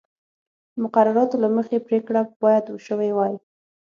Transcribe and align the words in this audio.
مقرراتو 0.81 1.41
له 1.43 1.49
مخې 1.55 1.77
پرېکړه 1.87 2.21
باید 2.43 2.65
شوې 2.85 3.11
وای 3.13 3.33